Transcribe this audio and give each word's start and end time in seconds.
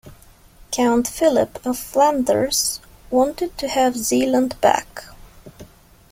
Count 0.71 1.07
Philip 1.07 1.63
of 1.63 1.77
Flanders 1.77 2.79
wanted 3.11 3.55
to 3.59 3.67
have 3.67 3.95
Zeeland 3.95 4.59
back. 4.59 5.03